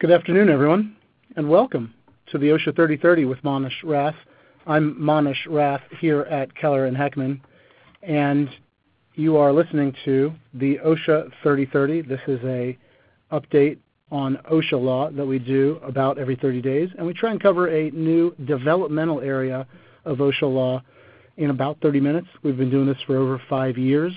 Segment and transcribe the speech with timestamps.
[0.00, 0.94] Good afternoon, everyone,
[1.34, 1.92] and welcome
[2.30, 4.14] to the OSHA 3030 with Manesh Rath.
[4.64, 7.40] I'm Manesh Rath here at Keller and Heckman,
[8.04, 8.48] and
[9.16, 12.02] you are listening to the OSHA 3030.
[12.02, 12.78] This is a
[13.32, 13.78] update
[14.12, 17.66] on OSHA law that we do about every 30 days, and we try and cover
[17.66, 19.66] a new developmental area
[20.04, 20.80] of OSHA law
[21.38, 22.28] in about 30 minutes.
[22.44, 24.12] We've been doing this for over five years,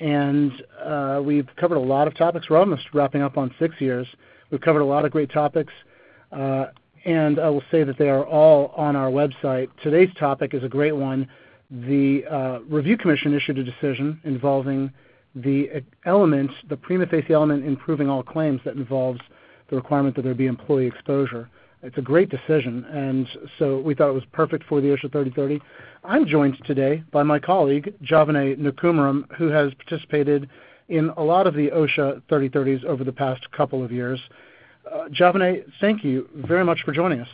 [0.00, 0.52] and
[0.82, 2.48] uh, we've covered a lot of topics.
[2.48, 4.06] We're almost wrapping up on six years.
[4.52, 5.72] We've covered a lot of great topics,
[6.30, 6.66] uh,
[7.06, 9.70] and I will say that they are all on our website.
[9.82, 11.26] Today's topic is a great one.
[11.70, 14.92] The uh, Review Commission issued a decision involving
[15.34, 19.20] the element, the prima facie element in proving all claims that involves
[19.70, 21.48] the requirement that there be employee exposure.
[21.82, 23.26] It's a great decision, and
[23.58, 25.60] so we thought it was perfect for the OSHA 3030.
[26.04, 30.50] I'm joined today by my colleague, Javane Nakumaram, who has participated
[30.92, 34.20] in a lot of the OSHA 3030s over the past couple of years.
[34.86, 37.28] Uh, Javane, thank you very much for joining us.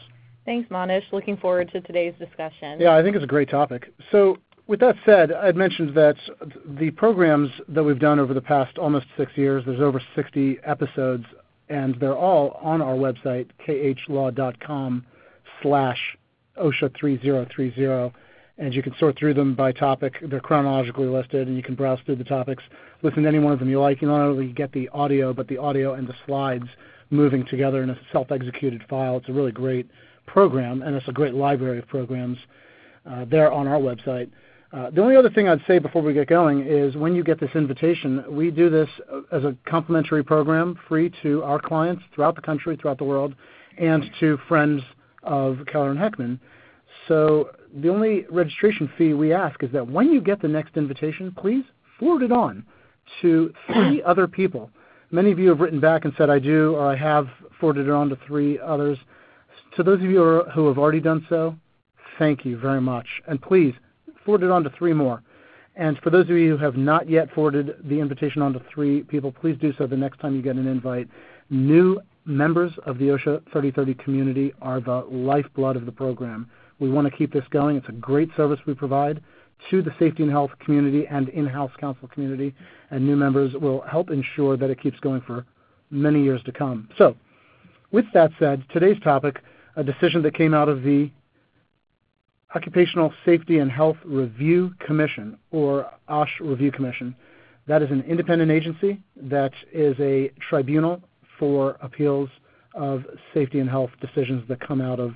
[0.45, 1.03] Thanks, Manesh.
[1.13, 2.81] Looking forward to today's discussion.
[2.81, 3.93] Yeah, I think it's a great topic.
[4.13, 4.39] So,
[4.69, 6.17] with that said, I'd mentioned that
[6.79, 11.25] the programs that we've done over the past almost six years, there's over 60 episodes,
[11.69, 15.05] and they're all on our website, khlaw.com
[15.63, 16.17] slash
[16.61, 18.15] OSHA 3030
[18.59, 20.15] and you can sort through them by topic.
[20.23, 22.63] They're chronologically listed, and you can browse through the topics,
[23.03, 24.03] listen to any one of them you like.
[24.03, 26.67] You not only get the audio, but the audio and the slides
[27.11, 29.17] moving together in a self-executed file.
[29.17, 29.89] It's a really great
[30.27, 32.39] program, and it's a great library of programs
[33.09, 34.29] uh, there on our website.
[34.71, 37.41] Uh, the only other thing I'd say before we get going is when you get
[37.41, 38.89] this invitation, we do this
[39.33, 43.35] as a complimentary program, free to our clients throughout the country, throughout the world,
[43.79, 44.83] and to friends
[45.23, 46.39] of Keller and Heckman.
[47.09, 51.35] So the only registration fee we ask is that when you get the next invitation,
[51.37, 51.65] please
[51.99, 52.65] forward it on
[53.23, 54.71] to three other people.
[55.11, 57.93] Many of you have written back and said, I do, or I have forwarded it
[57.93, 58.99] on to three others.
[59.77, 61.57] To those of you who have already done so,
[62.19, 63.07] thank you very much.
[63.27, 63.75] And please
[64.25, 65.23] forward it on to three more.
[65.77, 69.03] And for those of you who have not yet forwarded the invitation on to three
[69.05, 71.09] people, please do so the next time you get an invite.
[71.51, 76.51] New members of the OSHA 3030 community are the lifeblood of the program.
[76.79, 77.77] We want to keep this going.
[77.77, 79.23] It's a great service we provide
[79.71, 82.55] to the safety and health community and in-house counsel community,
[82.91, 85.45] and new members will help ensure that it keeps going for
[85.91, 86.89] many years to come.
[86.97, 87.17] So,
[87.91, 89.41] with that said, today's topic,
[89.77, 91.11] a decision that came out of the
[92.55, 97.15] Occupational Safety and Health Review Commission, or OSH Review Commission.
[97.67, 101.03] That is an independent agency that is a tribunal
[101.39, 102.31] for appeals
[102.75, 105.15] of safety and health decisions that come out of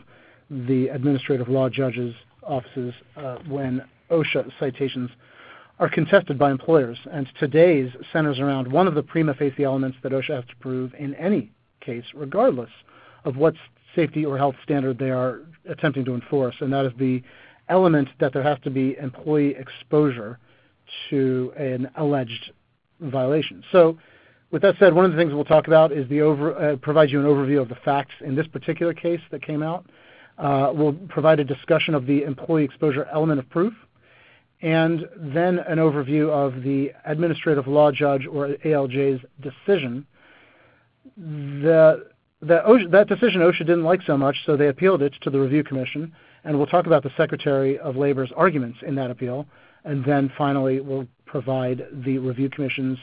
[0.66, 5.10] the administrative law judges' offices uh, when OSHA citations
[5.78, 6.98] are contested by employers.
[7.10, 10.92] And today's centers around one of the prima facie elements that OSHA has to prove
[10.98, 12.70] in any case, regardless
[13.24, 13.54] of what
[13.94, 17.22] safety or health standard they are attempting to enforce, and that is the
[17.68, 20.38] element that there has to be employee exposure
[21.10, 22.52] to an alleged
[23.00, 23.62] violation.
[23.72, 23.98] So,
[24.50, 27.08] with that said, one of the things we'll talk about is the over, uh, provide
[27.08, 29.86] you an overview of the facts in this particular case that came out.
[30.38, 33.74] Uh, we'll provide a discussion of the employee exposure element of proof,
[34.60, 40.06] and then an overview of the administrative law judge or ALJ's decision.
[41.16, 46.12] That decision OSHA didn't like so much, so they appealed it to the Review Commission,
[46.44, 49.46] and we'll talk about the Secretary of Labor's arguments in that appeal,
[49.84, 52.98] and then finally we'll provide the Review Commission's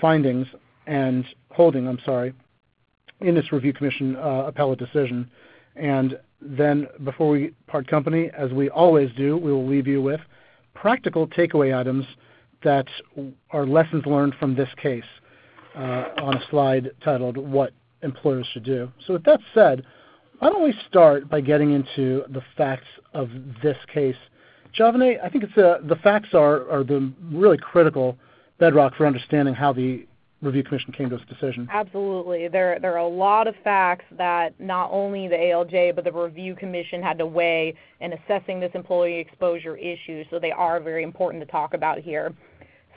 [0.00, 0.46] findings
[0.86, 2.34] and holding, I'm sorry,
[3.20, 5.30] in this Review Commission uh, appellate decision.
[5.74, 10.20] And then before we part company, as we always do, we will leave you with
[10.74, 12.04] practical takeaway items
[12.62, 12.86] that
[13.50, 15.04] are lessons learned from this case
[15.76, 18.90] uh, on a slide titled What Employers Should Do.
[19.06, 19.84] So with that said,
[20.38, 23.30] why don't we start by getting into the facts of
[23.62, 24.16] this case?
[24.78, 28.18] Javane, I think it's a, uh, the facts are, are the really critical
[28.58, 30.06] bedrock for understanding how the
[30.42, 31.66] Review Commission came to its decision.
[31.72, 32.48] Absolutely.
[32.48, 36.54] There, there are a lot of facts that not only the ALJ but the Review
[36.54, 41.42] Commission had to weigh in assessing this employee exposure issue, so they are very important
[41.42, 42.34] to talk about here.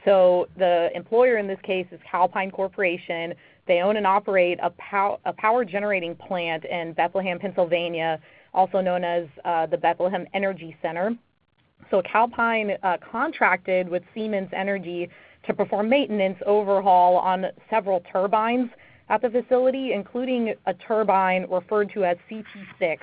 [0.03, 3.33] So the employer in this case is Calpine Corporation.
[3.67, 8.19] They own and operate a, pow- a power generating plant in Bethlehem, Pennsylvania,
[8.53, 11.15] also known as uh, the Bethlehem Energy Center.
[11.91, 15.09] So Calpine uh, contracted with Siemens Energy
[15.49, 18.69] to perform maintenance overhaul on several turbines
[19.09, 22.99] at the facility, including a turbine referred to as CT6.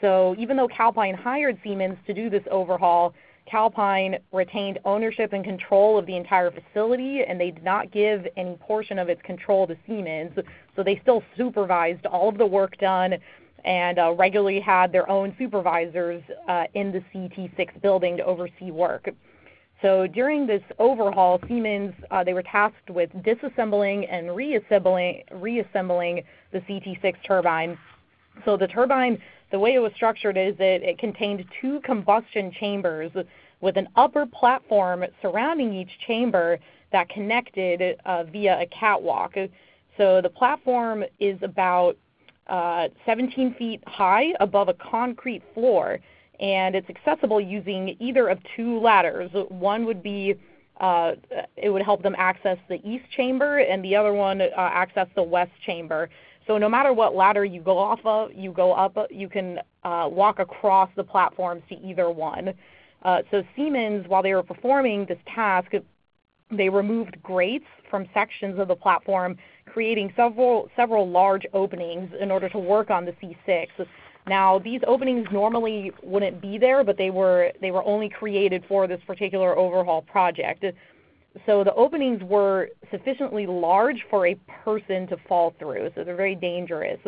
[0.00, 3.12] So even though Calpine hired Siemens to do this overhaul,
[3.46, 8.54] Calpine retained ownership and control of the entire facility, and they did not give any
[8.56, 10.32] portion of its control to Siemens.
[10.76, 13.16] So they still supervised all of the work done
[13.64, 19.08] and uh, regularly had their own supervisors uh, in the CT6 building to oversee work.
[19.84, 26.22] So during this overhaul, Siemens, uh, they were tasked with disassembling and reassembling, reassembling
[26.52, 27.76] the CT6 turbine.
[28.46, 29.20] So the turbine,
[29.50, 33.10] the way it was structured is that it contained two combustion chambers
[33.60, 36.58] with an upper platform surrounding each chamber
[36.90, 39.34] that connected uh, via a catwalk.
[39.98, 41.98] So the platform is about
[42.46, 46.00] uh, 17 feet high above a concrete floor
[46.40, 49.30] and it's accessible using either of two ladders.
[49.48, 50.36] One would be
[50.80, 51.12] uh,
[51.56, 55.22] it would help them access the east chamber, and the other one uh, access the
[55.22, 56.10] west chamber.
[56.46, 60.08] So no matter what ladder you go off of, you go up, you can uh,
[60.10, 62.52] walk across the platforms to either one.
[63.02, 65.72] Uh, so Siemens, while they were performing this task,
[66.50, 69.36] they removed grates from sections of the platform,
[69.66, 73.68] creating several several large openings in order to work on the C6.
[74.26, 78.86] Now, these openings normally wouldn't be there, but they were they were only created for
[78.86, 80.64] this particular overhaul project.
[81.46, 84.34] So the openings were sufficiently large for a
[84.64, 86.98] person to fall through, so they're very dangerous.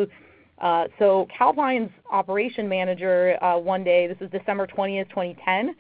[0.59, 5.75] Uh, so Calpine's operation manager uh, one day, this is December 20th, 2010,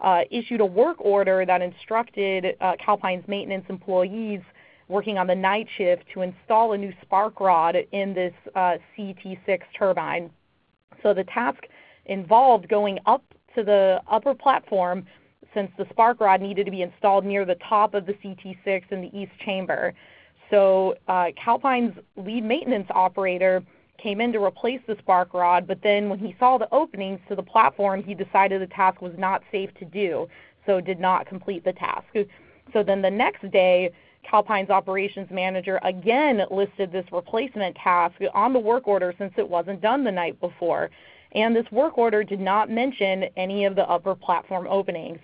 [0.00, 4.40] uh, issued a work order that instructed uh, Calpine's maintenance employees
[4.88, 9.60] working on the night shift to install a new spark rod in this uh, CT6
[9.78, 10.30] turbine.
[11.02, 11.64] So the task
[12.06, 13.22] involved going up
[13.54, 15.06] to the upper platform
[15.54, 19.02] since the spark rod needed to be installed near the top of the CT6 in
[19.02, 19.94] the east chamber.
[20.50, 23.62] So uh, Calpine's lead maintenance operator
[23.98, 27.36] came in to replace the spark rod, but then when he saw the openings to
[27.36, 30.28] the platform, he decided the task was not safe to do,
[30.66, 32.06] so did not complete the task.
[32.72, 33.90] So then the next day,
[34.28, 39.80] Calpine's operations manager again listed this replacement task on the work order since it wasn't
[39.80, 40.90] done the night before.
[41.32, 45.18] And this work order did not mention any of the upper platform openings.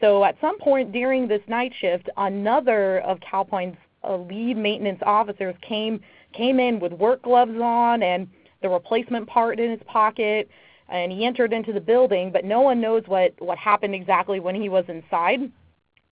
[0.00, 5.54] So at some point during this night shift, another of Calpine's uh, lead maintenance officers
[5.62, 6.00] came
[6.32, 8.28] came in with work gloves on and
[8.60, 10.50] the replacement part in his pocket
[10.88, 14.54] and he entered into the building, but no one knows what, what happened exactly when
[14.54, 15.50] he was inside.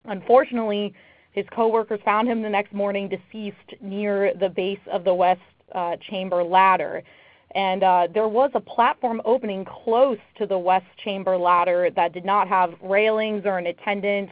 [0.05, 0.93] Unfortunately,
[1.35, 5.41] his coworkers found him the next morning deceased near the base of the west
[5.75, 7.03] uh, chamber ladder.
[7.57, 12.25] And uh, there was a platform opening close to the west chamber ladder that did
[12.25, 14.31] not have railings or an attendant.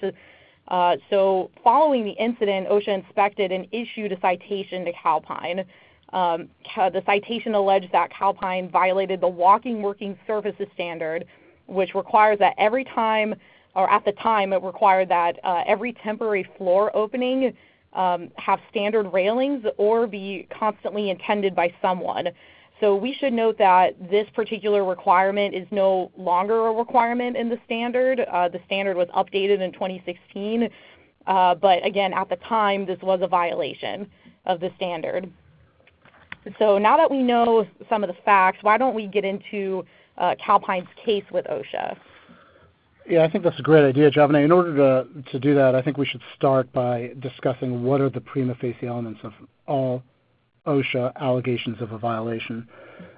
[0.68, 5.64] Uh, so following the incident, OSHA inspected and issued a citation to Calpine.
[6.12, 11.24] Um, the citation alleged that Calpine violated the walking working surfaces standard,
[11.66, 13.34] which requires that every time
[13.74, 17.54] or at the time, it required that uh, every temporary floor opening
[17.92, 22.28] um, have standard railings or be constantly attended by someone.
[22.80, 27.58] So we should note that this particular requirement is no longer a requirement in the
[27.64, 28.20] standard.
[28.20, 30.68] Uh, the standard was updated in 2016,
[31.26, 34.10] uh, but again, at the time, this was a violation
[34.46, 35.30] of the standard.
[36.58, 39.84] So now that we know some of the facts, why don't we get into
[40.18, 41.96] uh, Calpine's case with OSHA?
[43.08, 44.44] Yeah, I think that's a great idea, Javane.
[44.44, 48.10] In order to, to do that, I think we should start by discussing what are
[48.10, 49.32] the prima facie elements of
[49.66, 50.02] all
[50.66, 52.68] OSHA allegations of a violation.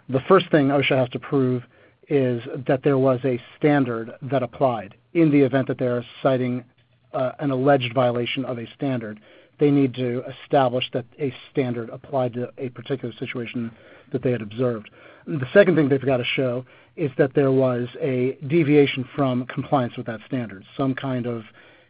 [0.08, 1.62] The first thing OSHA has to prove
[2.08, 4.94] is that there was a standard that applied.
[5.12, 6.64] In the event that they're citing
[7.12, 9.20] uh, an alleged violation of a standard,
[9.60, 13.70] they need to establish that a standard applied to a particular situation
[14.12, 14.90] that they had observed.
[15.26, 16.64] The second thing they've got to show
[16.96, 21.42] is that there was a deviation from compliance with that standard, some kind of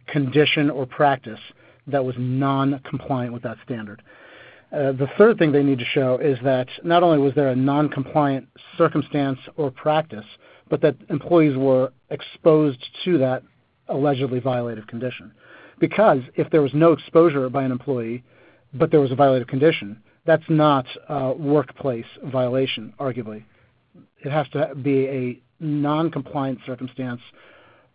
[0.07, 1.41] condition or practice
[1.87, 4.03] that was non-compliant with that standard.
[4.73, 7.57] Uh, the third thing they need to show is that not only was there a
[7.57, 10.25] non-compliant circumstance or practice,
[10.69, 13.43] but that employees were exposed to that
[13.89, 15.33] allegedly violative condition.
[15.79, 18.25] Because if there was no exposure by an employee,
[18.73, 23.45] but there was a violative condition, that's not a workplace violation, arguably
[24.25, 27.21] it has to be a non-compliant circumstance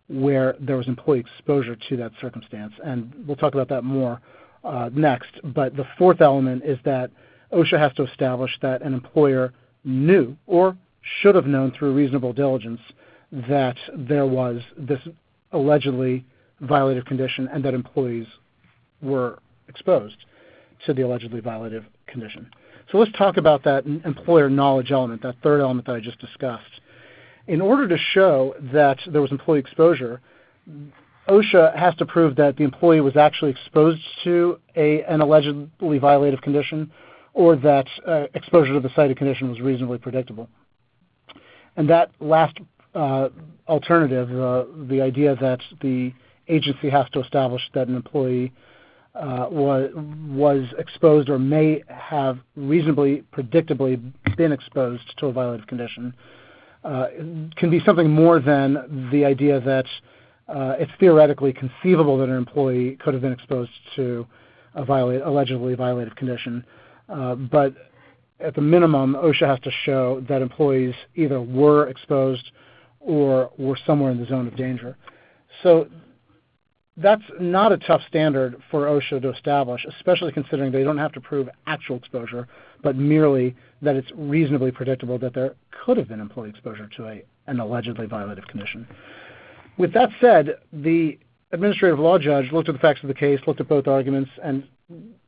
[0.08, 2.74] where there was employee exposure to that circumstance.
[2.84, 4.22] And we'll talk about that more
[4.64, 5.32] uh, next.
[5.44, 7.12] But the fourth element is that
[7.52, 10.78] OSHA has to establish that an employer knew or
[11.22, 12.82] should have known through reasonable diligence
[13.32, 15.00] that there was this
[15.52, 16.26] allegedly
[16.64, 18.28] violative condition and that employees
[19.02, 20.18] were exposed
[20.86, 22.50] to the allegedly violative condition.
[22.92, 26.82] So let's talk about that employer knowledge element, that third element that I just discussed.
[27.48, 30.22] In order to show that there was employee exposure,
[31.28, 36.42] OSHA has to prove that the employee was actually exposed to a, an allegedly violative
[36.42, 36.92] condition
[37.34, 40.50] or that uh, exposure to the cited condition was reasonably predictable.
[41.76, 42.58] And that last
[42.96, 43.30] uh,
[43.68, 46.12] alternative, uh, the idea that the
[46.48, 48.52] agency has to establish that an employee
[49.16, 49.92] was,
[50.30, 54.02] was exposed or may have reasonably predictably
[54.38, 56.14] been exposed to a violative condition
[56.84, 57.08] uh,
[57.56, 59.86] can be something more than the idea that
[60.48, 64.26] uh, it's theoretically conceivable that an employee could have been exposed to
[64.76, 66.66] a violate, allegedly violative condition.
[67.08, 67.74] Uh, but
[68.40, 72.52] at the minimum, OSHA has to show that employees either were exposed
[73.00, 74.98] or were somewhere in the zone of danger.
[75.64, 75.88] So
[77.02, 81.22] that's not a tough standard for OSHA to establish, especially considering they don't have to
[81.22, 82.48] prove actual exposure,
[82.84, 87.24] but merely that it's reasonably predictable that there could have been employee exposure to a,
[87.48, 88.88] an allegedly violative condition.
[89.78, 91.18] With that said, the
[91.52, 94.68] administrative law judge looked at the facts of the case, looked at both arguments, and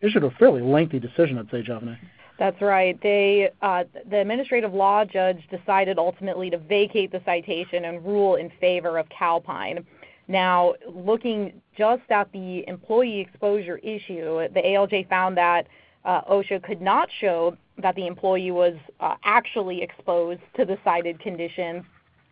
[0.01, 1.97] issued a fairly lengthy decision, I'd say, Javane.
[2.37, 2.99] That's right.
[3.03, 8.51] They, uh, the administrative law judge decided ultimately to vacate the citation and rule in
[8.59, 9.85] favor of Calpine.
[10.31, 15.67] Now, looking just at the employee exposure issue, the ALJ found that
[16.05, 21.19] uh, OSHA could not show that the employee was uh, actually exposed to the cited
[21.19, 21.85] condition.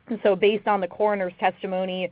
[0.07, 2.09] And so, based on the coroner's testimony,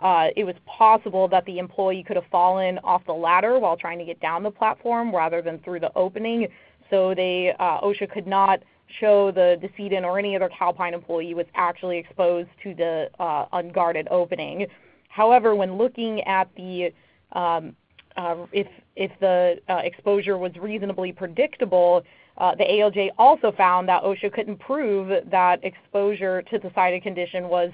[0.00, 4.00] uh, it was possible that the employee could have fallen off the ladder while trying
[4.00, 6.48] to get down the platform rather than through the opening.
[6.90, 8.64] So, they uh, OSHA could not
[8.98, 14.08] show the decedent or any other Calpine employee was actually exposed to the uh, unguarded
[14.10, 14.66] opening.
[15.08, 16.92] However, when looking at the
[17.32, 17.74] um,
[18.16, 22.02] uh, if if the uh, exposure was reasonably predictable,
[22.38, 27.48] uh, the ALJ also found that OSHA couldn't prove that exposure to the cited condition
[27.48, 27.70] was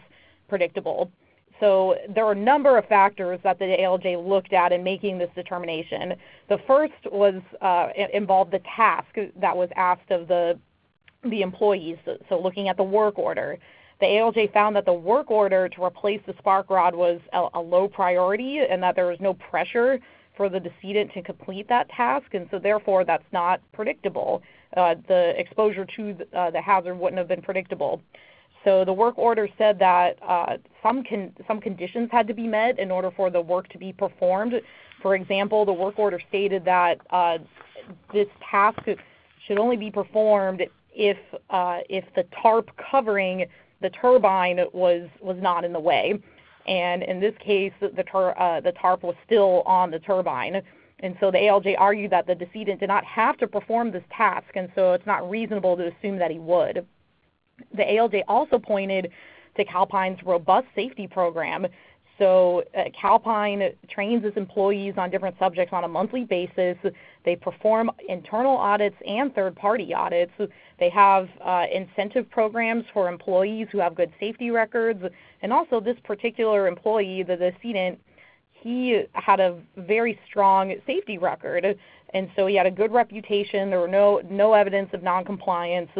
[0.48, 1.10] predictable.
[1.60, 5.30] So there are a number of factors that the ALJ looked at in making this
[5.34, 6.14] determination.
[6.48, 10.58] The first was uh, involved the task that was asked of the
[11.30, 11.96] the employees.
[12.28, 13.58] So looking at the work order,
[14.00, 17.60] the ALJ found that the work order to replace the spark rod was a, a
[17.60, 20.00] low priority and that there was no pressure
[20.36, 24.42] for the decedent to complete that task, and so therefore that's not predictable.
[24.76, 28.00] Uh, the exposure to the, uh, the, hazard wouldn't have been predictable.
[28.64, 32.78] So the work order said that uh, some con- some conditions had to be met
[32.78, 34.54] in order for the work to be performed.
[35.02, 37.38] For example, the work order stated that uh,
[38.12, 38.80] this task
[39.46, 40.62] should only be performed
[40.94, 41.18] if
[41.50, 43.46] uh, if the tarp covering
[43.84, 46.18] the turbine was was not in the way
[46.66, 50.62] and in this case, the, uh, the tarp was still on the turbine.
[51.00, 54.48] And so the ALJ argued that the decedent did not have to perform this task,
[54.54, 56.86] and so it's not reasonable to assume that he would.
[57.76, 59.10] The ALJ also pointed
[59.56, 61.66] to Calpine's robust safety program
[62.18, 66.76] so uh, Calpine trains its employees on different subjects on a monthly basis.
[67.24, 70.32] They perform internal audits and third-party audits.
[70.78, 75.02] They have uh, incentive programs for employees who have good safety records.
[75.42, 77.98] And also this particular employee, the decedent,
[78.52, 81.78] he had a very strong safety record.
[82.14, 83.70] And so he had a good reputation.
[83.70, 85.90] There were no, no evidence of noncompliance.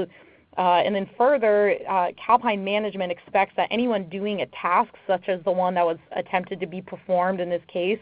[0.57, 5.43] Uh, and then further, uh, Calpine management expects that anyone doing a task such as
[5.45, 7.99] the one that was attempted to be performed in this case,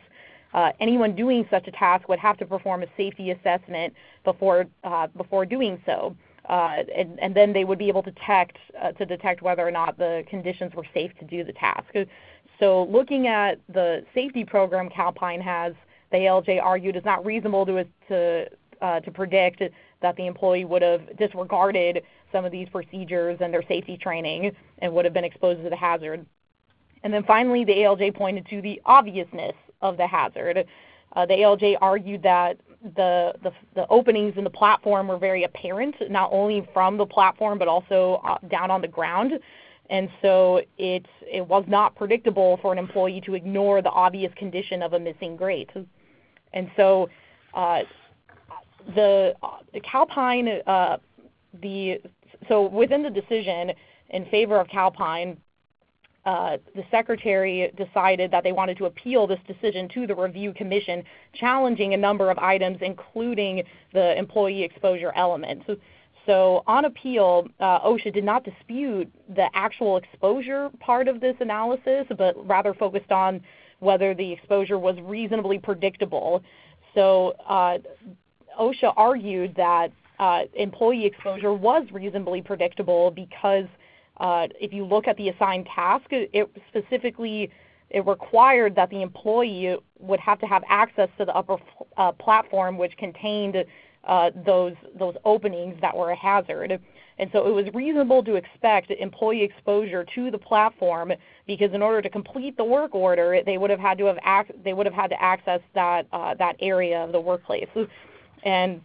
[0.54, 3.94] uh, anyone doing such a task would have to perform a safety assessment
[4.24, 6.14] before uh, before doing so,
[6.48, 9.70] uh, and, and, then they would be able to detect uh, to detect whether or
[9.70, 11.94] not the conditions were safe to do the task.
[12.60, 15.72] So, looking at the safety program Calpine has,
[16.10, 18.48] the ALJ argued is not reasonable to to
[18.80, 19.62] to predict
[20.02, 22.02] that the employee would have disregarded
[22.32, 25.76] some of these procedures and their safety training and would have been exposed to the
[25.76, 26.26] hazard.
[27.04, 30.66] And then finally, the ALJ pointed to the obviousness of the hazard.
[31.14, 32.58] Uh, the ALJ argued that
[32.96, 37.58] the, the, the, openings in the platform were very apparent, not only from the platform
[37.58, 39.38] but also uh, down on the ground.
[39.90, 44.82] And so it, it was not predictable for an employee to ignore the obvious condition
[44.82, 45.70] of a missing grate.
[46.54, 47.08] And so
[47.52, 47.82] uh,
[48.94, 49.34] the,
[49.72, 50.96] the Calpine, uh,
[51.60, 52.00] the
[52.48, 53.72] so within the decision
[54.10, 55.38] in favor of Calpine,
[56.24, 61.02] uh, the secretary decided that they wanted to appeal this decision to the review commission,
[61.34, 65.62] challenging a number of items, including the employee exposure element.
[65.66, 65.76] So,
[66.24, 72.06] so on appeal, uh, OSHA did not dispute the actual exposure part of this analysis,
[72.16, 73.40] but rather focused on
[73.80, 76.40] whether the exposure was reasonably predictable.
[76.94, 77.78] So uh,
[78.60, 79.90] OSHA argued that
[80.22, 83.66] uh, employee exposure was reasonably predictable because
[84.18, 87.50] uh, if you look at the assigned task, it specifically
[87.90, 91.56] it required that the employee would have to have access to the upper
[91.96, 93.56] uh, platform, which contained
[94.04, 96.80] uh, those those openings that were a hazard.
[97.18, 101.12] And so it was reasonable to expect employee exposure to the platform
[101.48, 104.56] because in order to complete the work order, they would have had to have ac-
[104.62, 107.68] they would have had to access that uh, that area of the workplace.
[108.44, 108.82] And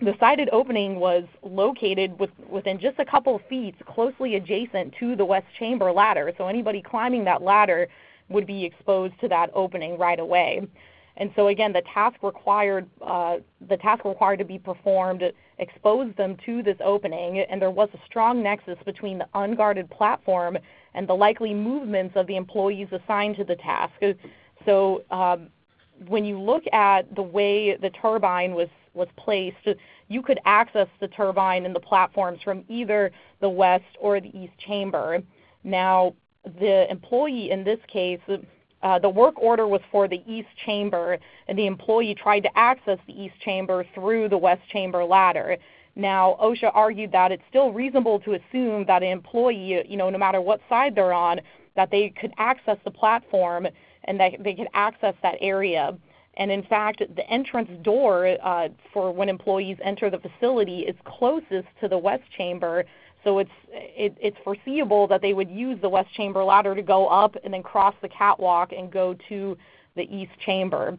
[0.00, 5.14] the cited opening was located with, within just a couple of feet, closely adjacent to
[5.14, 6.32] the west chamber ladder.
[6.38, 7.88] So anybody climbing that ladder
[8.28, 10.62] would be exposed to that opening right away.
[11.16, 13.36] And so again, the task required uh,
[13.68, 15.22] the task required to be performed
[15.58, 20.56] exposed them to this opening, and there was a strong nexus between the unguarded platform
[20.94, 23.92] and the likely movements of the employees assigned to the task.
[24.64, 25.48] So um,
[26.08, 29.68] when you look at the way the turbine was was placed,
[30.08, 34.52] you could access the turbine and the platforms from either the west or the east
[34.58, 35.22] chamber.
[35.64, 38.20] Now, the employee in this case,
[38.82, 41.18] uh, the work order was for the east chamber,
[41.48, 45.56] and the employee tried to access the east chamber through the west chamber ladder.
[45.94, 50.18] Now, OSHA argued that it's still reasonable to assume that an employee, you know, no
[50.18, 51.40] matter what side they're on,
[51.76, 53.68] that they could access the platform
[54.04, 55.96] and that they could access that area.
[56.34, 61.68] And in fact, the entrance door uh, for when employees enter the facility is closest
[61.80, 62.84] to the west chamber,
[63.22, 67.06] so it's it, it's foreseeable that they would use the west chamber ladder to go
[67.06, 69.56] up and then cross the catwalk and go to
[69.94, 70.98] the east chamber.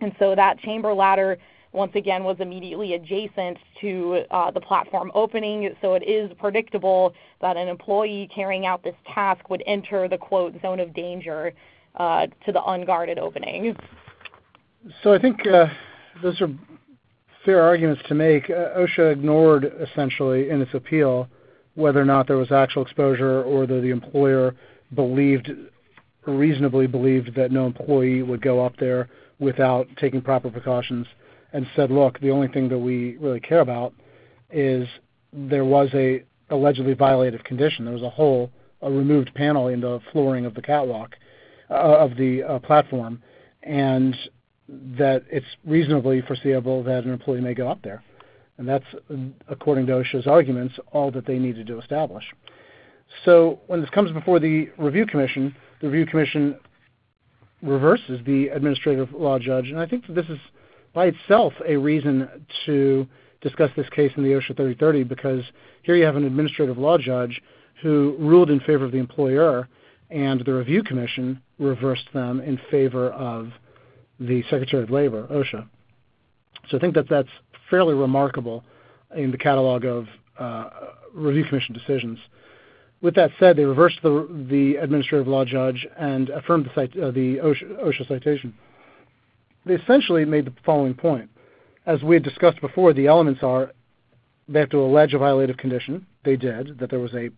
[0.00, 1.38] And so that chamber ladder
[1.72, 7.56] once again was immediately adjacent to uh, the platform opening, so it is predictable that
[7.56, 11.52] an employee carrying out this task would enter the quote zone of danger
[11.98, 13.76] to the unguarded opening.
[15.02, 15.66] So I think uh,
[16.22, 16.48] those are
[17.44, 18.50] fair arguments to make.
[18.50, 21.28] Uh, OSHA ignored essentially in its appeal
[21.74, 24.54] whether or not there was actual exposure or that the employer
[24.94, 25.50] believed
[26.26, 31.06] reasonably believed that no employee would go up there without taking proper precautions
[31.52, 33.94] and said, look, the only thing that we really care about
[34.50, 34.88] is
[35.32, 37.84] there was a allegedly violative condition.
[37.84, 38.50] There was a hole,
[38.82, 41.16] a removed panel in the flooring of the catwalk, uh,
[41.68, 43.22] of the uh, platform,
[43.62, 44.16] and
[44.68, 48.02] that it's reasonably foreseeable that an employee may go up there.
[48.58, 48.86] And that's,
[49.48, 52.24] according to OSHA's arguments, all that they needed to establish.
[53.24, 56.58] So when this comes before the review commission, the review commission
[57.62, 60.38] reverses the administrative law judge, and I think that this is
[60.94, 63.06] by itself a reason to
[63.42, 65.42] discuss this case in the OSHA 3030 because
[65.82, 67.40] here you have an administrative law judge
[67.82, 69.68] who ruled in favor of the employer,
[70.10, 73.50] and the review commission reversed them in favor of
[74.20, 75.68] the Secretary of Labor, OSHA.
[76.68, 77.28] So I think that that's
[77.70, 78.64] fairly remarkable
[79.16, 80.06] in the catalog of
[80.38, 80.70] uh,
[81.12, 82.18] review commission decisions.
[83.02, 87.36] With that said, they reversed the, the administrative law judge and affirmed the, uh, the
[87.36, 88.54] OSHA, OSHA citation.
[89.64, 91.28] They essentially made the following point.
[91.84, 93.72] As we had discussed before, the elements are
[94.48, 96.06] they have to allege a violative condition.
[96.24, 97.30] They did, that there was a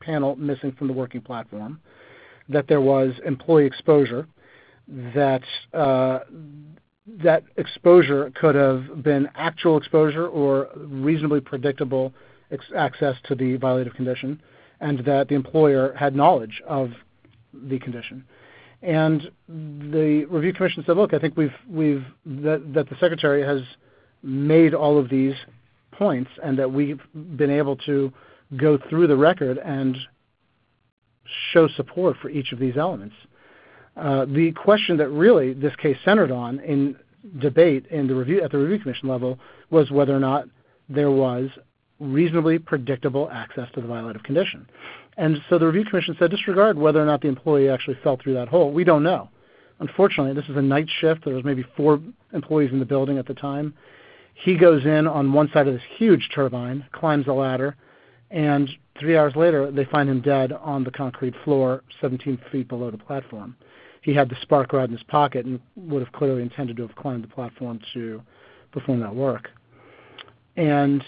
[0.00, 1.80] panel missing from the working platform,
[2.48, 4.26] that there was employee exposure,
[5.14, 5.42] that
[5.74, 6.20] uh,
[7.22, 12.12] that exposure could have been actual exposure or reasonably predictable
[12.50, 14.40] ex- access to the violative condition,
[14.80, 16.90] and that the employer had knowledge of
[17.52, 18.24] the condition.
[18.82, 23.62] And the review commission said, "Look, I think we've we've that, that the secretary has
[24.22, 25.34] made all of these
[25.92, 27.00] points, and that we've
[27.36, 28.12] been able to
[28.56, 29.96] go through the record and
[31.52, 33.14] show support for each of these elements."
[33.96, 36.96] Uh, the question that really this case centered on in
[37.40, 39.38] debate in the review at the review commission level
[39.70, 40.46] was whether or not
[40.88, 41.48] there was
[41.98, 44.66] reasonably predictable access to the violative condition.
[45.16, 48.34] And so the review commission said disregard whether or not the employee actually fell through
[48.34, 48.70] that hole.
[48.70, 49.30] We don't know.
[49.80, 51.24] Unfortunately, this is a night shift.
[51.24, 52.00] There was maybe four
[52.32, 53.74] employees in the building at the time.
[54.34, 57.76] He goes in on one side of this huge turbine, climbs the ladder,
[58.30, 62.90] and three hours later they find him dead on the concrete floor 17 feet below
[62.90, 63.56] the platform
[64.06, 66.94] he had the spark rod in his pocket and would have clearly intended to have
[66.94, 68.22] climbed the platform to
[68.70, 69.50] perform that work.
[70.56, 71.04] And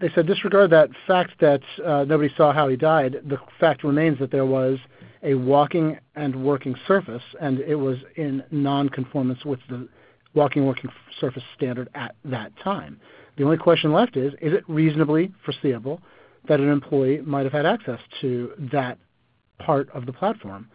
[0.00, 3.20] they said disregard that fact that uh, nobody saw how he died.
[3.28, 4.80] The fact remains that there was
[5.22, 9.88] a walking and working surface, and it was in non-conformance with the
[10.34, 12.98] walking and working surface standard at that time.
[13.36, 16.00] The only question left is, is it reasonably foreseeable
[16.48, 18.98] that an employee might have had access to that
[19.58, 20.68] part of the platform?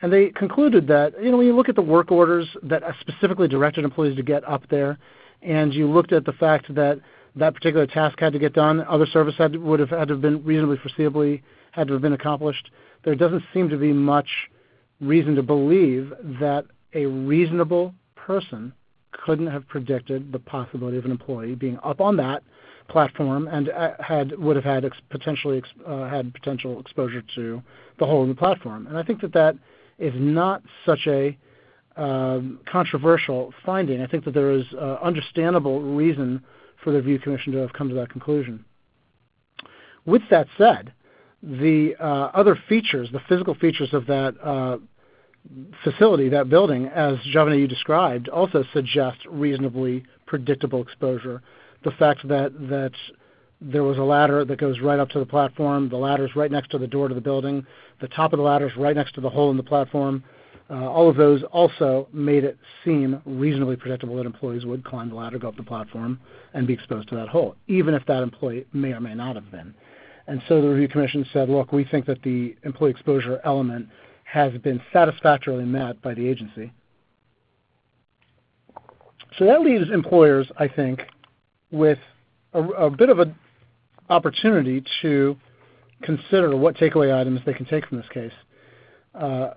[0.00, 3.48] And they concluded that, you know, when you look at the work orders that specifically
[3.48, 4.98] directed employees to get up there,
[5.42, 7.00] and you looked at the fact that
[7.36, 10.20] that particular task had to get done, other service had would have had to have
[10.20, 12.70] been reasonably foreseeably had to have been accomplished,
[13.04, 14.28] there doesn't seem to be much
[15.00, 18.72] reason to believe that a reasonable person
[19.24, 22.42] couldn't have predicted the possibility of an employee being up on that
[22.88, 27.62] platform and uh, had would have had ex- potentially ex- uh, had potential exposure to
[27.98, 28.86] the hole in the platform.
[28.86, 29.56] And I think that that
[29.98, 31.36] is not such a
[31.96, 34.00] um, controversial finding.
[34.00, 36.42] I think that there is uh, understandable reason
[36.82, 38.64] for the Review Commission to have come to that conclusion.
[40.06, 40.92] With that said,
[41.42, 44.78] the uh, other features, the physical features of that uh,
[45.82, 51.42] facility, that building, as Javane you described, also suggests reasonably predictable exposure.
[51.84, 52.92] The fact that that
[53.60, 56.50] there was a ladder that goes right up to the platform, the ladder is right
[56.50, 57.66] next to the door to the building,
[58.00, 60.22] the top of the ladder is right next to the hole in the platform.
[60.70, 65.14] Uh, all of those also made it seem reasonably predictable that employees would climb the
[65.14, 66.20] ladder, go up the platform,
[66.52, 69.50] and be exposed to that hole, even if that employee may or may not have
[69.50, 69.74] been.
[70.26, 73.88] And so the review commission said, look, we think that the employee exposure element
[74.30, 76.70] has been satisfactorily met by the agency.
[79.38, 81.00] So that leaves employers, I think,
[81.70, 81.98] with
[82.52, 83.34] a, bit of an
[84.10, 85.36] opportunity to
[86.02, 88.32] consider what takeaway items they can take from this case.
[89.14, 89.50] Uh,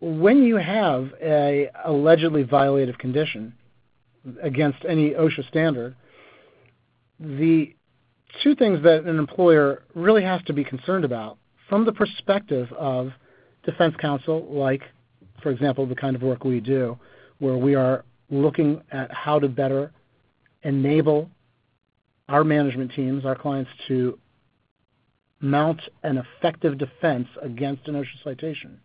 [0.00, 3.54] when you have a allegedly violative condition
[4.42, 5.96] against any OSHA standard,
[7.18, 7.74] the
[8.42, 11.38] two things that an employer really has to be concerned about
[11.68, 13.12] from the perspective of
[13.64, 14.82] defense counsel, like,
[15.42, 16.98] for example, the kind of work we do,
[17.38, 19.92] where we are looking at how to better
[20.62, 21.30] enable
[22.28, 24.18] our management teams, our clients, to
[25.40, 28.80] mount an effective defense against an OSHA citation.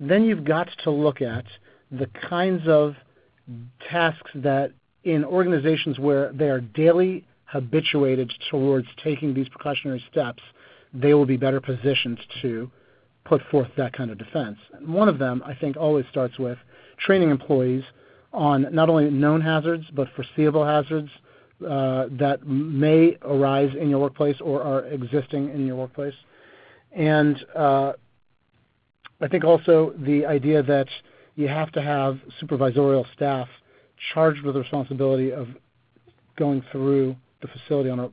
[0.00, 1.44] Then you've got to look at
[1.90, 2.94] the kinds of
[3.90, 4.72] tasks that
[5.04, 10.42] in organizations where they are daily habituated towards taking these precautionary steps,
[10.92, 12.70] they will be better positioned to
[13.28, 14.56] put forth that kind of defense.
[14.84, 16.58] One of them, I think, always starts with
[16.98, 17.82] training employees
[18.32, 21.10] on not only known hazards but foreseeable hazards
[21.66, 26.14] uh, that may arise in your workplace or are existing in your workplace.
[26.92, 27.92] And uh,
[29.20, 30.88] I think also the idea that
[31.34, 33.48] you have to have supervisorial staff
[34.12, 35.48] charged with the responsibility of
[36.36, 38.10] going through the facility on a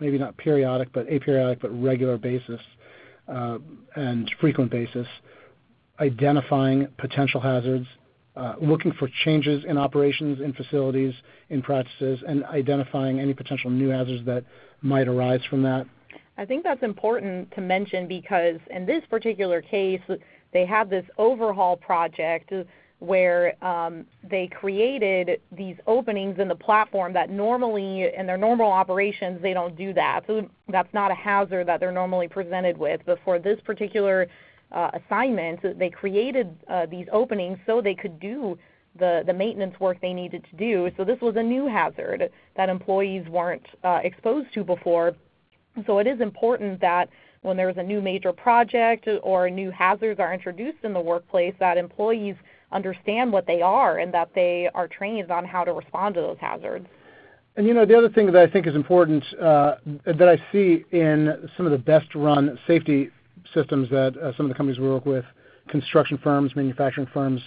[0.00, 2.60] maybe not periodic, but aperiodic, but regular basis
[3.28, 5.06] and frequent basis,
[6.00, 7.86] identifying potential hazards,
[8.36, 11.14] uh, looking for changes in operations, in facilities,
[11.48, 14.44] in practices, and identifying any potential new hazards that
[14.82, 15.86] might arise from that.
[16.38, 20.02] I think that's important to mention because in this particular case,
[20.52, 22.52] they had this overhaul project
[23.06, 29.40] where um, they created these openings in the platform that normally in their normal operations
[29.40, 30.22] they don't do that.
[30.26, 33.00] So that's not a hazard that they're normally presented with.
[33.06, 34.26] But for this particular
[34.72, 38.58] uh, assignment, they created uh, these openings so they could do
[38.98, 40.90] the, the maintenance work they needed to do.
[40.96, 45.14] So this was a new hazard that employees weren't uh, exposed to before.
[45.86, 47.08] So it is important that
[47.42, 51.76] when there's a new major project or new hazards are introduced in the workplace, that
[51.76, 52.34] employees
[52.72, 56.36] understand what they are and that they are trained on how to respond to those
[56.40, 56.86] hazards.
[57.56, 60.84] And you know, the other thing that I think is important uh, that I see
[60.92, 63.10] in some of the best run safety
[63.54, 65.24] systems that uh, some of the companies we work with,
[65.68, 67.40] construction firms, manufacturing firms,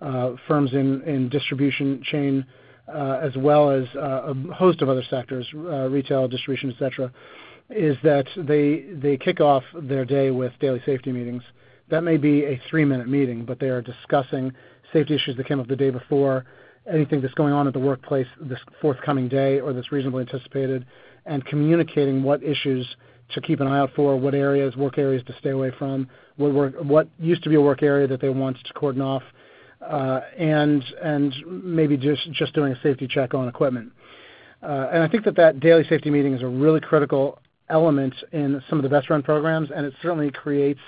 [0.00, 2.44] uh, firms in, in distribution chain,
[2.92, 7.12] uh, as well as uh, a host of other sectors, uh, retail, distribution, etc.,
[7.70, 11.42] is that they they kick off their day with daily safety meetings
[11.92, 14.50] that may be a three-minute meeting, but they are discussing
[14.94, 16.46] safety issues that came up the day before,
[16.90, 20.86] anything that's going on at the workplace this forthcoming day or that's reasonably anticipated,
[21.26, 22.96] and communicating what issues
[23.34, 26.54] to keep an eye out for, what areas, work areas to stay away from, what
[26.54, 29.22] work, what used to be a work area that they want to cordon off,
[29.86, 33.92] uh, and and maybe just just doing a safety check on equipment.
[34.62, 38.62] Uh, and I think that that daily safety meeting is a really critical element in
[38.68, 40.80] some of the best run programs, and it certainly creates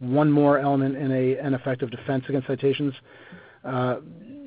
[0.00, 2.92] one more element in a, an effective defense against citations.
[3.64, 3.96] Uh,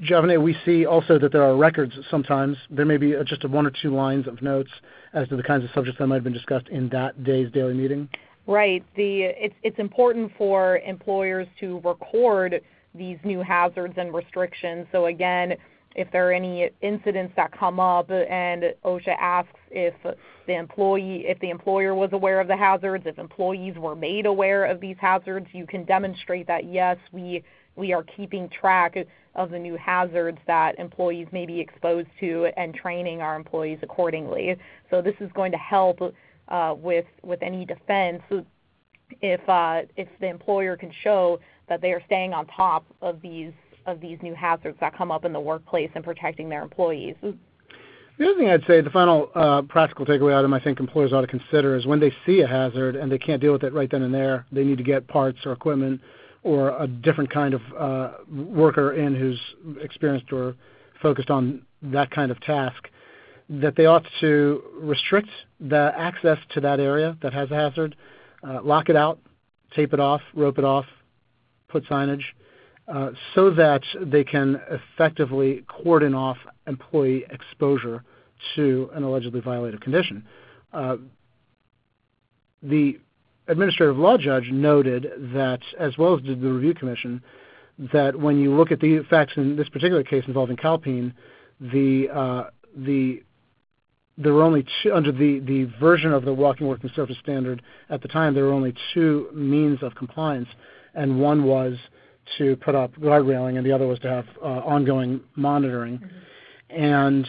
[0.02, 2.58] Javane, we see also that there are records sometimes.
[2.70, 4.72] There may be just one or two lines of notes
[5.14, 7.74] as to the kinds of subjects that might have been discussed in that day's daily
[7.74, 8.10] meeting.
[8.48, 8.84] Right.
[8.96, 12.62] The, it's, it's important for employers to record
[12.96, 14.88] these new hazards and restrictions.
[14.92, 15.56] So again,
[15.96, 19.94] if there are any incidents that come up and OSHA asks if
[20.48, 24.66] the employee if the employer was aware of the hazards, if employees were made aware
[24.66, 27.44] of these hazards, you can demonstrate that yes, we
[27.76, 28.96] we are keeping track
[29.36, 34.56] of the new hazards that employees may be exposed to and training our employees accordingly.
[34.90, 36.00] So this is going to help
[36.48, 38.22] uh, with with any defense
[39.22, 43.54] if uh, if the employer can show that they are staying on top of these
[43.86, 47.16] of these new hazards that come up in the workplace and protecting their employees.
[47.22, 51.22] The other thing I'd say, the final uh, practical takeaway item I think employers ought
[51.22, 53.90] to consider is when they see a hazard and they can't deal with it right
[53.90, 56.00] then and there, they need to get parts or equipment
[56.44, 59.40] or a different kind of uh, worker in who's
[59.82, 60.56] experienced or
[61.02, 62.90] focused on that kind of task,
[63.50, 67.96] that they ought to restrict the access to that area that has a hazard,
[68.48, 69.20] uh, lock it out,
[69.76, 70.86] tape it off, rope it off,
[71.68, 72.24] put signage,
[73.34, 78.04] so that they can effectively cordon off employee exposure
[78.56, 80.26] to an allegedly violated condition.
[80.74, 80.98] Uh,
[82.62, 83.00] the
[83.48, 87.22] administrative law judge noted that, as well as did the review commission,
[87.92, 91.14] that when you look at the facts in this particular case involving Calpine,
[91.62, 92.44] uh,
[92.76, 93.22] the
[94.16, 98.02] there were only two under the the version of the walking working surface standard at
[98.02, 98.34] the time.
[98.34, 100.50] There were only two means of compliance,
[100.94, 101.76] and one was
[102.38, 106.00] to put up guard railing, and the other was to have uh, ongoing monitoring.
[106.00, 106.82] Mm-hmm.
[106.84, 107.28] And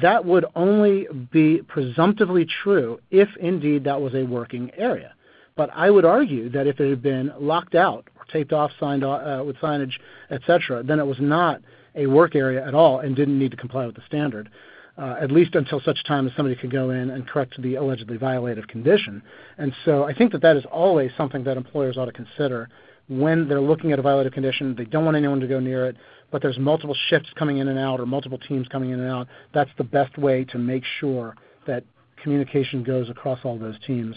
[0.00, 5.14] that would only be presumptively true if indeed that was a working area.
[5.56, 9.02] But I would argue that if it had been locked out or taped off, signed
[9.02, 9.94] uh, with signage,
[10.30, 11.60] etc., then it was not
[11.96, 14.48] a work area at all and didn't need to comply with the standard.
[14.96, 18.18] Uh, at least until such time as somebody could go in and correct the allegedly
[18.18, 19.22] violative condition.
[19.56, 22.68] And so I think that that is always something that employers ought to consider
[23.08, 24.74] when they're looking at a violative condition.
[24.76, 25.96] They don't want anyone to go near it,
[26.30, 29.28] but there's multiple shifts coming in and out or multiple teams coming in and out.
[29.54, 31.34] That's the best way to make sure
[31.66, 31.84] that
[32.22, 34.14] communication goes across all those teams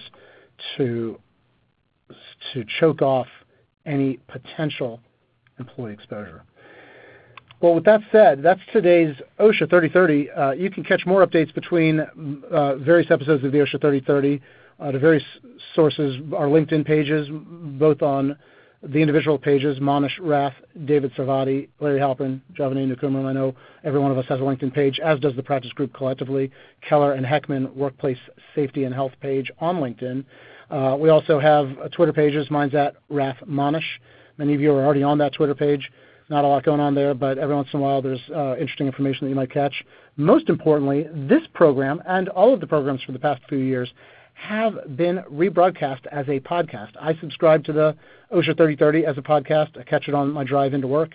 [0.77, 1.19] to
[2.53, 3.27] to choke off
[3.85, 4.99] any potential
[5.59, 6.43] employee exposure.
[7.61, 10.31] Well, with that said, that's today's OSHA 3030.
[10.31, 14.41] Uh, you can catch more updates between uh, various episodes of the OSHA 3030.
[14.79, 15.23] Uh, the various
[15.75, 18.35] sources, our LinkedIn pages, both on
[18.83, 23.25] the individual pages, Manesh Rath, David Sarvadi, Larry Halprin, Javane Nkumaram.
[23.25, 25.93] I know every one of us has a LinkedIn page, as does the practice group
[25.93, 26.51] collectively.
[26.87, 28.17] Keller and Heckman Workplace
[28.55, 30.25] Safety and Health page on LinkedIn.
[30.71, 32.49] Uh, we also have uh, Twitter pages.
[32.49, 33.83] Mine's at Rath Manesh.
[34.37, 35.91] Many of you are already on that Twitter page.
[36.29, 38.87] Not a lot going on there, but every once in a while there's uh, interesting
[38.87, 39.83] information that you might catch.
[40.15, 43.91] Most importantly, this program and all of the programs for the past few years
[44.41, 46.89] have been rebroadcast as a podcast.
[46.99, 47.95] I subscribe to the
[48.33, 49.79] OSHA 3030 as a podcast.
[49.79, 51.11] I catch it on my drive into work.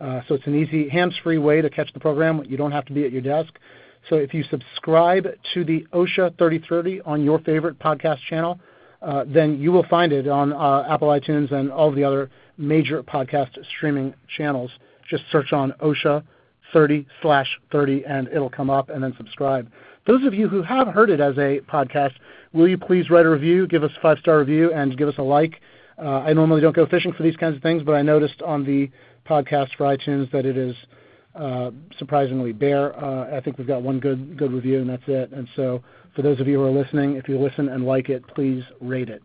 [0.00, 2.40] Uh, so it's an easy, hands-free way to catch the program.
[2.46, 3.52] You don't have to be at your desk.
[4.08, 8.60] So if you subscribe to the OSHA 3030 on your favorite podcast channel,
[9.02, 12.30] uh, then you will find it on uh, Apple iTunes and all of the other
[12.56, 14.70] major podcast streaming channels.
[15.10, 16.22] Just search on OSHA
[16.72, 19.68] 30 slash 30 and it'll come up and then subscribe.
[20.08, 22.14] Those of you who have heard it as a podcast,
[22.54, 25.16] will you please write a review, give us a five star review, and give us
[25.18, 25.60] a like?
[26.02, 28.64] Uh, I normally don't go fishing for these kinds of things, but I noticed on
[28.64, 28.90] the
[29.28, 30.74] podcast for iTunes that it is
[31.34, 32.98] uh, surprisingly bare.
[32.98, 35.30] Uh, I think we've got one good good review, and that's it.
[35.32, 35.82] And so,
[36.16, 39.10] for those of you who are listening, if you listen and like it, please rate
[39.10, 39.22] it.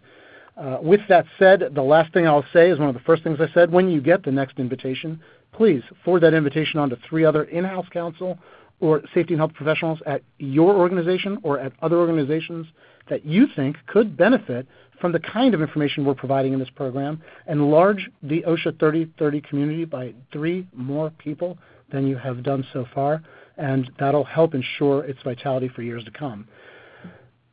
[0.57, 3.39] Uh, with that said, the last thing I'll say is one of the first things
[3.39, 3.71] I said.
[3.71, 5.21] When you get the next invitation,
[5.53, 8.37] please forward that invitation on to three other in-house counsel
[8.83, 12.67] or safety and health professionals at your organization or at other organizations
[13.09, 14.67] that you think could benefit
[14.99, 19.85] from the kind of information we're providing in this program, enlarge the OSHA 3030 community
[19.85, 21.57] by three more people
[21.93, 23.23] than you have done so far,
[23.57, 26.45] and that'll help ensure its vitality for years to come.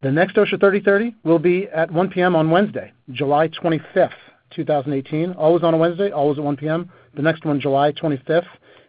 [0.03, 2.35] The next OSHA 3030 will be at 1 p.m.
[2.35, 4.11] on Wednesday, July 25th,
[4.51, 5.35] 2018.
[5.35, 6.91] Always on a Wednesday, always at 1 p.m.
[7.15, 8.47] The next one, July 25th.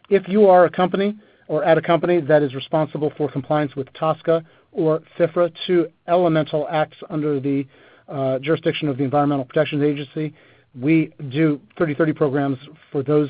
[0.10, 1.19] If you are a company
[1.52, 6.66] or at a company that is responsible for compliance with TSCA or FIFRA, two elemental
[6.72, 7.68] acts under the
[8.08, 10.34] uh, jurisdiction of the Environmental Protection Agency.
[10.80, 12.58] We do 3030 programs
[12.90, 13.28] for those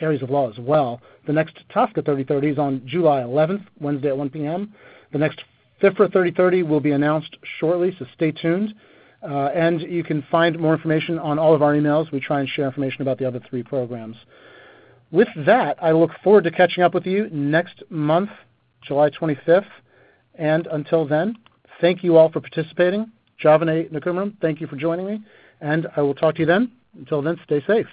[0.00, 1.00] areas of law as well.
[1.26, 4.74] The next TSCA 3030 is on July 11th, Wednesday at 1 p.m.
[5.12, 5.40] The next
[5.80, 8.74] FIFRA 3030 will be announced shortly, so stay tuned.
[9.22, 12.12] Uh, and you can find more information on all of our emails.
[12.12, 14.16] We try and share information about the other three programs.
[15.12, 18.30] With that, I look forward to catching up with you next month,
[18.80, 19.66] July 25th.
[20.36, 21.36] And until then,
[21.82, 23.12] thank you all for participating.
[23.42, 25.20] Javane Nkumaram, thank you for joining me.
[25.60, 26.72] And I will talk to you then.
[26.98, 27.86] Until then, stay safe.